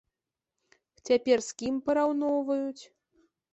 [1.09, 2.83] Цяпер з кім параўноўваюць?